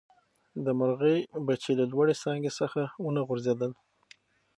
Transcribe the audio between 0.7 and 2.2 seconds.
مرغۍ بچي له لوړې